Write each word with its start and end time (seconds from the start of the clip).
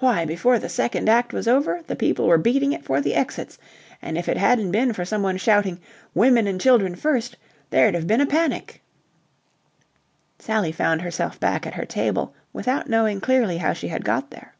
"Why, 0.00 0.26
before 0.26 0.58
the 0.58 0.68
second 0.68 1.08
act 1.08 1.32
was 1.32 1.48
over, 1.48 1.80
the 1.86 1.96
people 1.96 2.26
were 2.26 2.36
beating 2.36 2.72
it 2.74 2.84
for 2.84 3.00
the 3.00 3.14
exits, 3.14 3.56
and 4.02 4.18
if 4.18 4.28
it 4.28 4.36
hadn't 4.36 4.70
been 4.70 4.92
for 4.92 5.06
someone 5.06 5.38
shouting 5.38 5.80
'Women 6.14 6.46
and 6.46 6.60
children 6.60 6.94
first' 6.94 7.38
there'd 7.70 7.94
have 7.94 8.06
been 8.06 8.20
a 8.20 8.26
panic." 8.26 8.82
Sally 10.38 10.72
found 10.72 11.00
herself 11.00 11.40
back 11.40 11.66
at 11.66 11.72
her 11.72 11.86
table 11.86 12.34
without 12.52 12.90
knowing 12.90 13.18
clearly 13.18 13.56
how 13.56 13.72
she 13.72 13.88
had 13.88 14.04
got 14.04 14.30
there. 14.30 14.52